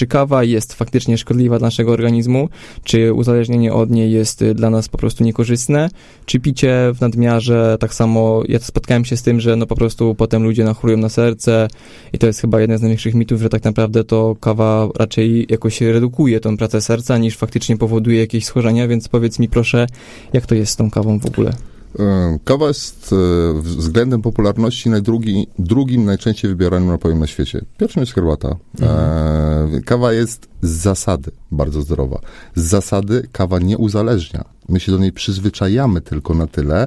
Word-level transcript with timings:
czy 0.00 0.06
kawa 0.06 0.44
jest 0.44 0.74
faktycznie 0.74 1.18
szkodliwa 1.18 1.58
dla 1.58 1.66
naszego 1.66 1.92
organizmu, 1.92 2.48
czy 2.84 3.12
uzależnienie 3.12 3.72
od 3.72 3.90
niej 3.90 4.12
jest 4.12 4.42
y, 4.42 4.54
dla 4.54 4.70
nas 4.70 4.88
po 4.88 4.98
prostu 4.98 5.24
niekorzystne, 5.24 5.90
czy 6.26 6.40
picie 6.40 6.92
w 6.94 7.00
nadmiarze, 7.00 7.76
tak 7.80 7.94
samo 7.94 8.42
ja 8.48 8.58
spotkałem 8.58 9.04
się 9.04 9.16
z 9.16 9.22
tym, 9.22 9.40
że 9.40 9.56
no 9.56 9.66
po 9.66 9.76
prostu 9.76 10.14
potem 10.14 10.42
ludzie 10.42 10.64
nachorują 10.64 10.98
na 10.98 11.08
serce 11.08 11.68
i 12.12 12.18
to 12.18 12.26
jest 12.26 12.40
chyba 12.40 12.60
jeden 12.60 12.78
z 12.78 12.80
największych 12.80 13.14
mitów, 13.14 13.42
że 13.42 13.48
tak 13.48 13.64
naprawdę 13.64 14.04
to 14.04 14.36
kawa 14.40 14.88
raczej 14.98 15.46
jakoś 15.48 15.80
redukuje 15.80 16.40
tą 16.40 16.56
pracę 16.56 16.80
serca, 16.80 17.18
niż 17.18 17.36
faktycznie 17.36 17.76
powoduje 17.76 18.20
jakieś 18.20 18.44
schorzenia, 18.44 18.88
więc 18.88 19.08
powiedz 19.08 19.38
mi 19.38 19.48
proszę, 19.48 19.86
jak 20.32 20.46
to 20.46 20.54
jest 20.54 20.72
z 20.72 20.76
tą 20.76 20.90
kawą 20.90 21.18
w 21.18 21.26
ogóle? 21.26 21.52
E, 21.98 22.38
Kawa 22.44 22.68
jest 22.68 23.12
e, 23.12 23.60
względem 23.62 24.22
popularności 24.22 24.90
najdrugi, 24.90 25.46
drugim 25.58 26.04
najczęściej 26.04 26.50
wybieranym 26.50 26.88
napojem 26.88 27.18
na 27.18 27.26
świecie. 27.26 27.64
Pierwszym 27.78 28.00
jest 28.00 28.14
herbata. 28.14 28.56
E, 28.82 29.80
kawa 29.84 30.12
jest 30.12 30.48
z 30.62 30.70
zasady 30.70 31.30
bardzo 31.50 31.82
zdrowa. 31.82 32.20
Z 32.54 32.62
zasady 32.62 33.28
kawa 33.32 33.58
nie 33.58 33.78
uzależnia. 33.78 34.44
My 34.68 34.80
się 34.80 34.92
do 34.92 34.98
niej 34.98 35.12
przyzwyczajamy 35.12 36.00
tylko 36.00 36.34
na 36.34 36.46
tyle, 36.46 36.86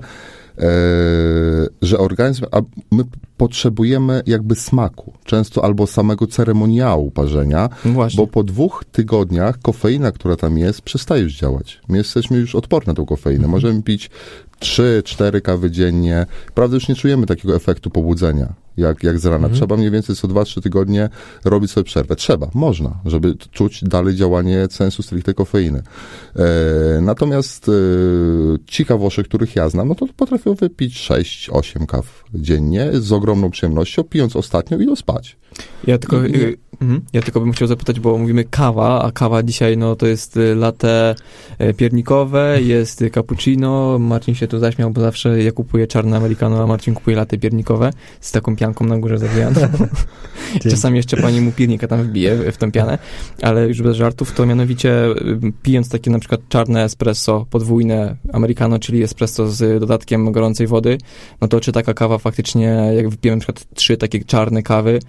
że 1.81 1.97
organizm, 1.97 2.45
a 2.51 2.61
my 2.91 3.03
potrzebujemy 3.37 4.21
jakby 4.25 4.55
smaku, 4.55 5.13
często 5.23 5.63
albo 5.63 5.87
samego 5.87 6.27
ceremoniału 6.27 7.11
parzenia, 7.11 7.69
No 7.85 8.07
bo 8.17 8.27
po 8.27 8.43
dwóch 8.43 8.83
tygodniach 8.91 9.59
kofeina, 9.59 10.11
która 10.11 10.35
tam 10.35 10.57
jest, 10.57 10.81
przestaje 10.81 11.23
już 11.23 11.35
działać. 11.35 11.81
My 11.89 11.97
jesteśmy 11.97 12.37
już 12.37 12.55
odporni 12.55 12.87
na 12.87 12.93
tą 12.93 13.05
kofeinę. 13.05 13.47
Możemy 13.47 13.83
pić 13.83 14.09
3-4 14.63 15.41
kawy 15.41 15.71
dziennie. 15.71 16.25
Prawda, 16.53 16.75
już 16.75 16.87
nie 16.87 16.95
czujemy 16.95 17.25
takiego 17.25 17.55
efektu 17.55 17.89
pobudzenia, 17.89 18.53
jak, 18.77 19.03
jak 19.03 19.19
z 19.19 19.25
rana. 19.25 19.49
Trzeba 19.49 19.77
mniej 19.77 19.91
więcej 19.91 20.15
co 20.15 20.27
2-3 20.27 20.61
tygodnie 20.61 21.09
robić 21.45 21.71
sobie 21.71 21.85
przerwę. 21.85 22.15
Trzeba, 22.15 22.49
można, 22.53 22.99
żeby 23.05 23.35
czuć 23.51 23.83
dalej 23.83 24.15
działanie 24.15 24.67
sensu 24.71 25.03
stricte 25.03 25.33
kofeiny. 25.33 25.81
E, 26.35 26.43
natomiast 27.01 27.69
e, 27.69 27.71
ci 28.65 28.85
kawosze, 28.85 29.23
których 29.23 29.55
ja 29.55 29.69
znam, 29.69 29.87
no 29.87 29.95
to 29.95 30.05
potrafią 30.17 30.53
wypić 30.53 31.09
6-8 31.09 31.85
kaw 31.85 32.23
dziennie 32.33 32.89
z 32.93 33.11
ogromną 33.11 33.49
przyjemnością, 33.49 34.03
pijąc 34.03 34.35
ostatnią 34.35 34.79
idą 34.79 34.95
spać. 34.95 35.37
Ja 35.87 35.97
tylko, 35.97 36.23
y, 36.23 36.25
mhm. 36.25 36.53
Ja 37.13 37.21
tylko 37.21 37.39
bym 37.39 37.51
chciał 37.51 37.67
zapytać, 37.67 37.99
bo 37.99 38.17
mówimy 38.17 38.43
kawa, 38.43 39.01
a 39.01 39.11
kawa 39.11 39.43
dzisiaj 39.43 39.77
no 39.77 39.95
to 39.95 40.07
jest 40.07 40.37
y, 40.37 40.55
latte 40.55 41.15
y, 41.61 41.73
piernikowe, 41.73 42.61
jest 42.61 43.01
y, 43.01 43.09
cappuccino, 43.09 43.99
Marcin 43.99 44.35
się 44.35 44.47
tu 44.47 44.59
zaśmiał, 44.59 44.91
bo 44.91 45.01
zawsze 45.01 45.43
ja 45.43 45.51
kupuję 45.51 45.87
czarne 45.87 46.17
americano, 46.17 46.63
a 46.63 46.67
Marcin 46.67 46.93
kupuje 46.93 47.15
latte 47.15 47.37
piernikowe. 47.37 47.91
Z 48.21 48.31
taką 48.31 48.55
pianką 48.55 48.85
na 48.85 48.97
górze 48.97 49.17
zawijane. 49.17 49.69
Czasami 50.71 50.97
jeszcze 50.97 51.17
pani 51.17 51.41
mu 51.41 51.51
piernika 51.51 51.87
tam 51.87 52.03
wbije 52.03 52.51
w- 52.51 52.57
tą 52.57 52.71
pianę, 52.71 52.97
ale 53.41 53.67
już 53.67 53.81
bez 53.81 53.97
żartów, 53.97 54.31
to 54.33 54.45
mianowicie 54.45 55.05
y, 55.05 55.53
pijąc 55.63 55.89
takie 55.89 56.11
na 56.11 56.19
przykład 56.19 56.41
czarne 56.49 56.83
espresso 56.83 57.45
podwójne 57.49 58.15
americano, 58.33 58.79
czyli 58.79 59.03
espresso 59.03 59.47
z 59.47 59.79
dodatkiem 59.79 60.31
gorącej 60.31 60.67
wody, 60.67 60.97
no 61.41 61.47
to 61.47 61.59
czy 61.59 61.71
taka 61.71 61.93
kawa 61.93 62.17
faktycznie, 62.17 62.91
jak 62.95 63.09
wypijemy 63.09 63.35
na 63.35 63.39
przykład 63.39 63.65
trzy 63.73 63.97
takie 63.97 64.23
czarne 64.23 64.63
kawy, 64.63 64.99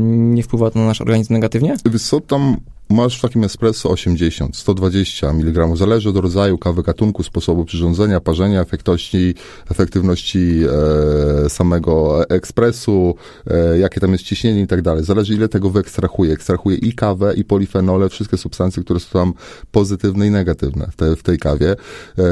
nie 0.00 0.42
wpływa 0.42 0.70
to 0.70 0.78
na 0.78 0.86
nasz 0.86 1.00
organizm 1.06 1.32
negatywnie? 1.32 1.74
Co, 1.98 2.20
tam 2.20 2.56
masz 2.90 3.18
w 3.18 3.22
takim 3.22 3.44
espresso 3.44 3.90
80, 3.90 4.56
120 4.56 5.30
mg, 5.30 5.76
zależy 5.76 6.08
od 6.08 6.16
rodzaju 6.16 6.58
kawy, 6.58 6.82
gatunku, 6.82 7.22
sposobu 7.22 7.64
przyrządzenia, 7.64 8.20
parzenia, 8.20 8.60
efektywności, 8.60 9.34
efektywności 9.70 10.62
e, 11.44 11.50
samego 11.50 12.24
ekspresu, 12.30 13.14
e, 13.46 13.78
jakie 13.78 14.00
tam 14.00 14.12
jest 14.12 14.24
ciśnienie 14.24 14.60
i 14.60 14.66
tak 14.66 14.82
dalej. 14.82 15.04
Zależy 15.04 15.34
ile 15.34 15.48
tego 15.48 15.70
wyekstrahuje. 15.70 16.32
Ekstrahuje 16.32 16.76
i 16.76 16.92
kawę, 16.92 17.34
i 17.34 17.44
polifenole, 17.44 18.08
wszystkie 18.08 18.36
substancje, 18.36 18.82
które 18.82 19.00
są 19.00 19.10
tam 19.12 19.34
pozytywne 19.72 20.26
i 20.26 20.30
negatywne 20.30 20.88
w, 20.92 20.96
te, 20.96 21.16
w 21.16 21.22
tej 21.22 21.38
kawie. 21.38 21.70
E, 22.18 22.24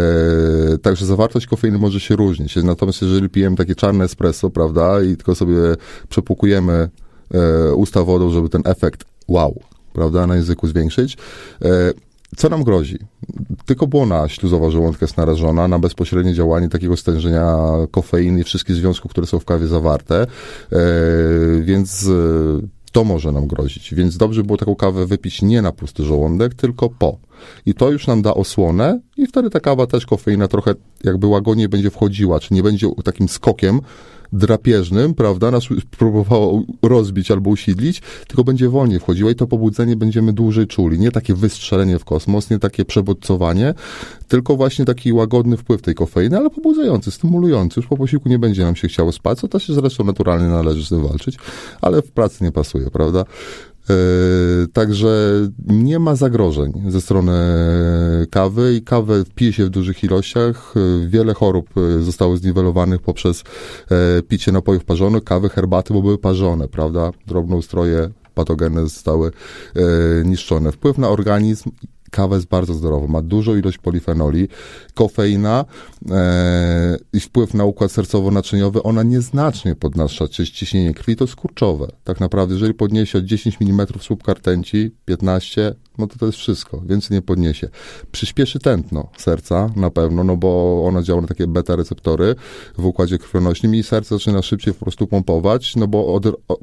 także 0.78 1.06
zawartość 1.06 1.47
kofeiny 1.47 1.78
może 1.78 2.00
się 2.00 2.16
różnić. 2.16 2.56
Natomiast 2.56 3.03
jeżeli 3.03 3.28
pijemy 3.28 3.56
takie 3.56 3.75
czarne 3.75 4.04
espresso, 4.04 4.50
prawda, 4.50 5.03
i 5.03 5.16
tylko 5.16 5.34
sobie 5.34 5.56
przepłukujemy 6.09 6.88
e, 7.34 7.75
usta 7.75 8.05
wodą, 8.05 8.31
żeby 8.31 8.49
ten 8.49 8.62
efekt 8.65 9.05
wow, 9.28 9.61
prawda, 9.93 10.27
na 10.27 10.37
języku 10.37 10.69
zwiększyć. 10.69 11.17
E, 11.62 11.69
co 12.37 12.49
nam 12.49 12.65
grozi? 12.65 12.99
Tylko 13.67 13.87
błona 13.87 14.28
śluzowa 14.28 14.71
żołądka 14.71 15.05
jest 15.05 15.17
narażona 15.17 15.69
na 15.69 15.78
bezpośrednie 15.78 16.34
działanie 16.34 16.69
takiego 16.69 16.97
stężenia 16.97 17.56
kofeiny 17.91 18.41
i 18.41 18.45
wszystkich 18.45 18.77
związków, 18.77 19.11
które 19.11 19.27
są 19.27 19.39
w 19.39 19.45
kawie 19.45 19.67
zawarte, 19.67 20.22
e, 20.22 20.27
więc 21.62 22.09
to 22.95 23.05
może 23.05 23.33
nam 23.33 23.47
grozić. 23.47 23.95
Więc 23.95 24.16
dobrze 24.16 24.43
było 24.43 24.59
taką 24.59 24.77
kawę 24.77 25.06
wypić 25.06 25.43
nie 25.43 25.62
na 25.62 25.72
pusty 25.72 26.05
żołądek, 26.05 26.55
tylko 26.55 26.91
po. 26.91 27.19
I 27.66 27.75
to 27.75 27.91
już 27.91 28.06
nam 28.06 28.22
da 28.22 28.34
osłonę 28.34 29.01
i 29.16 29.27
wtedy 29.27 29.51
ta 29.51 29.61
kawa 29.61 29.87
też 29.87 30.06
kofeina 30.06 30.49
trochę 30.49 30.75
jakby 31.05 31.27
łagodniej 31.27 31.69
będzie 31.69 31.91
wchodziła, 31.91 32.41
czy 32.41 32.55
nie 32.55 32.62
będzie 32.62 32.89
takim 33.05 33.28
skokiem 33.28 33.81
drapieżnym, 34.34 35.15
prawda, 35.15 35.50
nas 35.50 35.65
próbowało 35.91 36.62
rozbić 36.83 37.31
albo 37.31 37.50
usidlić, 37.50 38.03
tylko 38.28 38.45
będzie 38.45 38.69
wolniej 38.69 39.00
wchodziła 39.00 39.31
i 39.31 39.34
to 39.34 39.47
pobudzenie 39.47 39.97
będziemy 39.97 40.33
dłużej 40.33 40.67
czuli. 40.67 40.99
Nie 40.99 41.11
takie 41.11 41.34
wystrzelenie 41.34 41.99
w 41.99 42.05
kosmos, 42.05 42.50
nie 42.50 42.59
takie 42.59 42.84
przebodźcowanie, 42.84 43.75
tylko 44.28 44.56
właśnie 44.56 44.84
taki 44.84 45.12
łagodny 45.12 45.56
wpływ 45.56 45.83
tej 45.83 45.95
kofeiny, 45.95 46.37
ale 46.37 46.50
pobudzający, 46.50 47.11
stymulujący. 47.11 47.81
Już 47.81 47.87
po 47.87 47.97
posiłku 47.97 48.28
nie 48.28 48.39
będzie 48.39 48.65
nam 48.65 48.77
się 48.77 48.89
chciało 48.89 49.12
spać, 49.12 49.39
co 49.39 49.49
też 49.49 49.69
zresztą 49.69 50.05
naturalnie 50.05 50.49
należy 50.49 50.87
z 50.87 50.89
tym 50.89 51.03
walczyć, 51.03 51.37
ale 51.81 52.03
w 52.03 52.11
pracy 52.11 52.45
nie 52.45 52.53
pasuje, 52.53 52.91
prawda? 52.91 53.25
Yy, 53.89 54.69
także 54.72 55.31
nie 55.67 55.99
ma 55.99 56.17
zagrożeń 56.17 56.72
ze 56.89 57.00
strony 57.00 57.33
kawy 58.31 58.75
i 58.75 58.83
kawę 58.83 59.25
pije 59.34 59.53
się 59.53 59.65
w 59.65 59.71
dużych 59.71 60.05
ilościach. 60.05 60.75
Yy, 60.77 61.09
Wiele 61.09 61.34
chorób 61.34 61.71
yy, 61.77 62.03
zostało 62.03 62.37
zniwelowanych 62.37 63.03
poprzez 63.03 63.45
picie 64.28 64.53
napojów 64.53 64.84
parzonych, 64.84 65.25
kawy, 65.25 65.49
herbaty, 65.49 65.95
bo 65.95 66.03
były 66.03 66.19
parzone, 66.19 66.69
prawda? 66.69 67.11
Drobnoustroje 67.27 68.11
patogenne 68.34 68.81
zostały 68.81 69.31
niszczone. 70.25 70.72
Wpływ 70.72 70.99
na 70.99 71.09
organizm 71.09 71.71
kawa 72.14 72.36
jest 72.36 72.48
bardzo 72.48 72.75
zdrowa, 72.75 73.06
ma 73.06 73.22
dużą 73.22 73.56
ilość 73.56 73.78
polifenoli, 73.78 74.48
kofeina 74.94 75.64
e, 76.10 76.97
i 77.12 77.20
wpływ 77.20 77.54
na 77.54 77.64
układ 77.64 77.91
sercowo-naczyniowy, 77.91 78.82
ona 78.82 79.02
nieznacznie 79.02 79.75
podnasza 79.76 80.28
ci- 80.28 80.53
ciśnienie 80.53 80.94
krwi, 80.94 81.16
to 81.16 81.24
jest 81.24 81.36
kurczowe. 81.36 81.86
Tak 82.04 82.20
naprawdę, 82.20 82.54
jeżeli 82.54 82.74
podniesie 82.74 83.19
od 83.19 83.24
10 83.24 83.56
mm 83.60 83.86
słupka 84.00 84.34
rtęci, 84.34 84.91
15, 85.04 85.74
no 85.99 86.06
to 86.06 86.19
to 86.19 86.27
jest 86.27 86.38
wszystko, 86.38 86.81
więcej 86.87 87.15
nie 87.15 87.22
podniesie. 87.22 87.69
Przyspieszy 88.12 88.59
tętno 88.59 89.09
serca 89.19 89.71
na 89.77 89.91
pewno, 89.91 90.25
no 90.25 90.37
bo 90.37 90.82
ona 90.87 91.03
działa 91.03 91.21
na 91.21 91.27
takie 91.27 91.47
beta 91.47 91.77
receptory 91.77 92.34
w 92.78 92.87
układzie 92.87 93.19
krwionośnym 93.19 93.75
i 93.75 93.82
serce 93.82 94.15
zaczyna 94.15 94.43
szybciej 94.43 94.75
po 94.75 94.81
prostu 94.81 95.06
pompować, 95.06 95.77
no 95.77 95.87
bo 95.87 96.15
od, 96.15 96.27
o, 96.27 96.59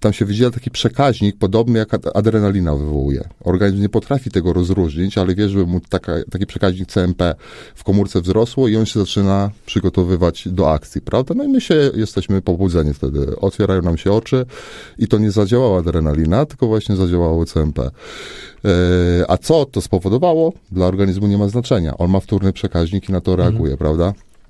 tam 0.00 0.12
się 0.12 0.24
wydziela 0.24 0.50
taki 0.50 0.70
przekaźnik 0.70 1.38
podobny 1.38 1.78
jak 1.78 1.94
ad- 1.94 2.16
adrenalina 2.16 2.76
wywołuje. 2.76 3.28
Organizm 3.44 3.82
nie 3.82 3.88
potrafi 3.88 4.30
tego 4.30 4.52
rozróżnić, 4.52 5.18
ale 5.18 5.34
wie, 5.34 5.48
żeby 5.48 5.66
mu 5.66 5.80
taka, 5.80 6.12
taki 6.30 6.46
przekaźnik 6.46 6.88
CMP 6.88 7.34
w 7.74 7.84
komórce 7.84 8.20
wzrosło 8.20 8.68
i 8.68 8.76
on 8.76 8.86
się 8.86 9.00
zaczyna 9.00 9.50
przygotowywać 9.66 10.48
do 10.48 10.72
akcji, 10.72 11.00
prawda? 11.00 11.34
No 11.34 11.44
i 11.44 11.48
my 11.48 11.60
się 11.60 11.90
jesteśmy 11.94 12.42
pobudzeni 12.42 12.94
wtedy. 12.94 13.36
Otwierają 13.40 13.82
nam 13.82 13.98
się 13.98 14.12
oczy 14.12 14.46
i 14.98 15.08
to 15.08 15.18
nie 15.18 15.30
zadziałała 15.30 15.78
adrenalina, 15.78 16.46
tylko 16.46 16.66
właśnie 16.66 16.96
zadziałało 16.96 17.44
CMP. 17.44 17.78
E, 18.64 18.69
A 19.28 19.36
co 19.36 19.64
to 19.64 19.80
spowodowało? 19.80 20.52
Dla 20.72 20.86
organizmu 20.86 21.26
nie 21.26 21.38
ma 21.38 21.48
znaczenia. 21.48 21.98
On 21.98 22.10
ma 22.10 22.20
wtórny 22.20 22.52
przekaźnik 22.52 23.08
i 23.08 23.12
na 23.12 23.20
to 23.20 23.36
reaguje, 23.36 23.76
prawda? 23.76 24.12